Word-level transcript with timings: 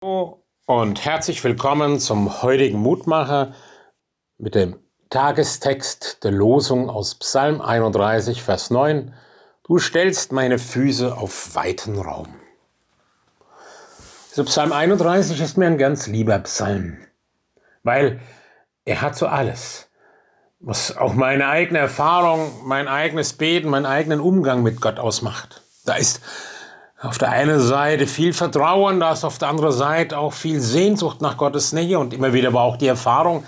Hallo 0.00 0.44
und 0.66 1.04
herzlich 1.04 1.42
willkommen 1.42 1.98
zum 1.98 2.42
heutigen 2.42 2.78
Mutmacher 2.78 3.52
mit 4.36 4.54
dem 4.54 4.78
Tagestext 5.10 6.22
der 6.22 6.30
Losung 6.30 6.88
aus 6.88 7.16
Psalm 7.16 7.60
31, 7.60 8.44
Vers 8.44 8.70
9. 8.70 9.12
Du 9.64 9.78
stellst 9.80 10.30
meine 10.30 10.60
Füße 10.60 11.16
auf 11.16 11.56
weiten 11.56 11.98
Raum. 11.98 12.28
Also 14.30 14.44
Psalm 14.44 14.72
31 14.72 15.40
ist 15.40 15.58
mir 15.58 15.66
ein 15.66 15.78
ganz 15.78 16.06
lieber 16.06 16.38
Psalm, 16.40 16.98
weil 17.82 18.20
er 18.84 19.02
hat 19.02 19.16
so 19.16 19.26
alles, 19.26 19.90
was 20.60 20.96
auch 20.96 21.14
meine 21.14 21.48
eigene 21.48 21.80
Erfahrung, 21.80 22.52
mein 22.62 22.86
eigenes 22.86 23.32
Beten, 23.32 23.68
meinen 23.68 23.86
eigenen 23.86 24.20
Umgang 24.20 24.62
mit 24.62 24.80
Gott 24.80 25.00
ausmacht. 25.00 25.62
Da 25.84 25.94
ist 25.94 26.20
auf 27.00 27.18
der 27.18 27.30
einen 27.30 27.60
Seite 27.60 28.06
viel 28.06 28.32
Vertrauen, 28.32 29.00
da 29.00 29.12
ist 29.12 29.24
auf 29.24 29.38
der 29.38 29.48
anderen 29.48 29.72
Seite 29.72 30.18
auch 30.18 30.32
viel 30.32 30.60
Sehnsucht 30.60 31.20
nach 31.20 31.36
Gottes 31.36 31.72
Nähe 31.72 31.98
und 31.98 32.12
immer 32.12 32.32
wieder 32.32 32.48
aber 32.48 32.62
auch 32.62 32.76
die 32.76 32.88
Erfahrung, 32.88 33.44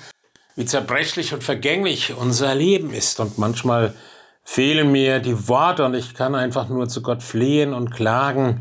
wie 0.55 0.65
zerbrechlich 0.65 1.35
und 1.35 1.43
vergänglich 1.43 2.15
unser 2.17 2.55
Leben 2.55 2.93
ist. 2.93 3.19
Und 3.19 3.39
manchmal 3.39 3.95
fehlen 4.45 4.93
mir 4.93 5.21
die 5.21 5.49
Worte 5.49 5.85
und 5.85 5.95
ich 5.95 6.15
kann 6.15 6.35
einfach 6.35 6.69
nur 6.69 6.89
zu 6.89 7.03
Gott 7.03 7.23
flehen 7.23 7.75
und 7.75 7.91
klagen 7.91 8.61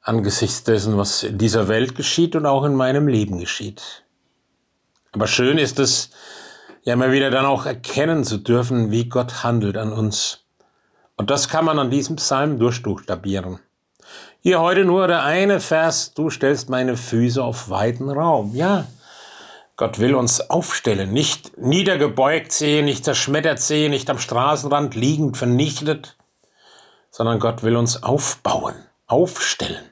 angesichts 0.00 0.64
dessen, 0.64 0.96
was 0.96 1.22
in 1.22 1.36
dieser 1.36 1.68
Welt 1.68 1.94
geschieht 1.94 2.36
und 2.36 2.46
auch 2.46 2.64
in 2.64 2.74
meinem 2.74 3.08
Leben 3.08 3.38
geschieht. 3.38 4.04
Aber 5.12 5.26
schön 5.26 5.58
ist 5.58 5.78
es, 5.78 6.10
ja 6.84 6.94
immer 6.94 7.10
wieder 7.10 7.30
dann 7.30 7.44
auch 7.44 7.66
erkennen 7.66 8.22
zu 8.22 8.38
dürfen, 8.38 8.90
wie 8.92 9.08
Gott 9.08 9.42
handelt 9.42 9.76
an 9.76 9.92
uns. 9.92 10.44
Und 11.16 11.30
das 11.30 11.48
kann 11.48 11.64
man 11.64 11.78
an 11.78 11.90
diesem 11.90 12.16
Psalm 12.16 12.58
durchbuchstabieren. 12.58 13.58
Hier 14.40 14.60
heute 14.60 14.84
nur 14.84 15.08
der 15.08 15.24
eine 15.24 15.60
Vers, 15.60 16.14
du 16.14 16.30
stellst 16.30 16.68
meine 16.68 16.96
Füße 16.96 17.42
auf 17.42 17.68
weiten 17.68 18.08
Raum. 18.08 18.54
Ja, 18.54 18.86
Gott 19.76 19.98
will 19.98 20.14
uns 20.14 20.40
aufstellen, 20.40 21.12
nicht 21.12 21.58
niedergebeugt 21.58 22.50
sehen, 22.50 22.86
nicht 22.86 23.04
zerschmettert 23.04 23.60
sehen, 23.60 23.90
nicht 23.90 24.08
am 24.08 24.18
Straßenrand 24.18 24.94
liegend 24.94 25.36
vernichtet, 25.36 26.16
sondern 27.10 27.40
Gott 27.40 27.62
will 27.62 27.76
uns 27.76 28.02
aufbauen, 28.02 28.74
aufstellen. 29.06 29.84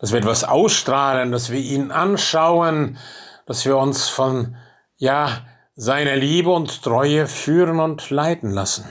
Dass 0.00 0.10
wir 0.10 0.18
etwas 0.18 0.42
ausstrahlen, 0.42 1.30
dass 1.30 1.50
wir 1.50 1.60
ihn 1.60 1.92
anschauen, 1.92 2.98
dass 3.46 3.64
wir 3.64 3.76
uns 3.76 4.08
von, 4.08 4.56
ja, 4.96 5.46
seiner 5.76 6.16
Liebe 6.16 6.50
und 6.50 6.82
Treue 6.82 7.26
führen 7.26 7.78
und 7.78 8.10
leiten 8.10 8.50
lassen. 8.50 8.90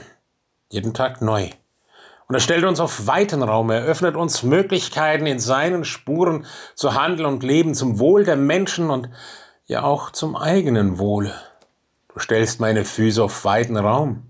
Jeden 0.70 0.94
Tag 0.94 1.20
neu. 1.20 1.50
Und 2.28 2.34
er 2.34 2.40
stellt 2.40 2.64
uns 2.64 2.80
auf 2.80 3.06
weiten 3.06 3.42
Raum, 3.42 3.70
er 3.70 3.84
öffnet 3.84 4.16
uns 4.16 4.42
Möglichkeiten, 4.42 5.26
in 5.26 5.38
seinen 5.38 5.84
Spuren 5.84 6.44
zu 6.74 6.94
handeln 6.94 7.26
und 7.26 7.42
leben 7.42 7.74
zum 7.74 7.98
Wohl 7.98 8.24
der 8.24 8.36
Menschen 8.36 8.90
und 8.90 9.10
ja 9.66 9.82
auch 9.82 10.10
zum 10.10 10.36
eigenen 10.36 10.98
Wohle. 10.98 11.34
Du 12.12 12.18
stellst 12.18 12.60
meine 12.60 12.84
Füße 12.84 13.22
auf 13.22 13.44
weiten 13.44 13.76
Raum. 13.76 14.24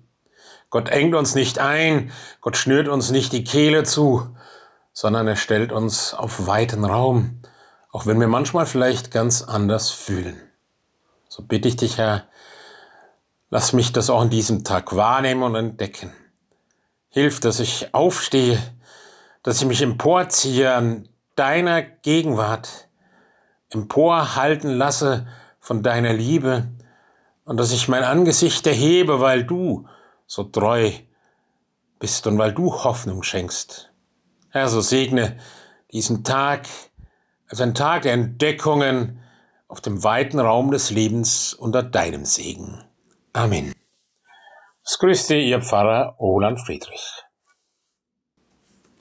Gott 0.69 0.89
engt 0.89 1.14
uns 1.14 1.34
nicht 1.34 1.58
ein, 1.58 2.12
Gott 2.41 2.56
schnürt 2.56 2.89
uns 2.89 3.11
nicht 3.11 3.33
die 3.33 3.44
Kehle 3.44 3.84
zu, 3.84 4.36
sondern 4.92 5.27
er 5.28 5.36
stellt 5.36 5.72
uns 5.72 6.12
auf 6.12 6.47
weiten 6.47 6.84
Raum, 6.84 7.41
auch 7.92 8.05
wenn 8.05 8.20
wir 8.20 8.28
manchmal 8.28 8.67
vielleicht 8.67 9.11
ganz 9.11 9.42
anders 9.42 9.91
fühlen. 9.91 10.41
So 11.28 11.42
bitte 11.42 11.69
ich 11.69 11.77
dich, 11.77 11.97
Herr, 11.97 12.24
lass 13.48 13.72
mich 13.72 13.92
das 13.92 14.11
auch 14.11 14.20
an 14.20 14.30
diesem 14.30 14.64
Tag 14.64 14.94
wahrnehmen 14.97 15.42
und 15.42 15.55
entdecken. 15.55 16.12
Hilf, 17.08 17.40
dass 17.40 17.60
ich 17.60 17.94
aufstehe, 17.94 18.58
dass 19.42 19.60
ich 19.60 19.66
mich 19.66 19.82
emporziehe 19.82 20.74
an 20.74 21.08
deiner 21.34 21.82
Gegenwart, 21.82 22.88
emporhalten 23.70 24.70
lasse 24.70 25.27
von 25.60 25.82
deiner 25.82 26.12
Liebe 26.12 26.68
und 27.44 27.58
dass 27.58 27.72
ich 27.72 27.88
mein 27.88 28.04
Angesicht 28.04 28.66
erhebe, 28.66 29.20
weil 29.20 29.44
du 29.44 29.88
so 30.27 30.44
treu 30.44 30.90
bist 31.98 32.27
und 32.27 32.39
weil 32.39 32.52
du 32.52 32.72
Hoffnung 32.72 33.22
schenkst. 33.22 33.90
Herr, 34.50 34.68
so 34.68 34.80
segne 34.80 35.39
diesen 35.92 36.24
Tag 36.24 36.66
als 37.48 37.61
ein 37.61 37.74
Tag 37.74 38.02
der 38.02 38.12
Entdeckungen 38.12 39.20
auf 39.68 39.80
dem 39.80 40.02
weiten 40.02 40.39
Raum 40.39 40.70
des 40.70 40.90
Lebens 40.90 41.55
unter 41.55 41.83
deinem 41.83 42.24
Segen. 42.24 42.84
Amen. 43.33 43.72
Es 44.96 45.01
grüßt 45.01 45.27
Sie, 45.27 45.51
Ihr 45.51 45.61
Pfarrer 45.61 46.17
Roland 46.18 46.58
Friedrich. 46.58 47.26